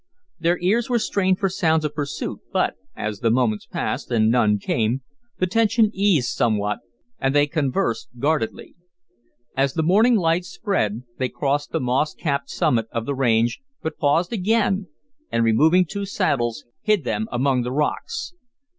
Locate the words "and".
4.09-4.31, 7.19-7.35, 15.31-15.43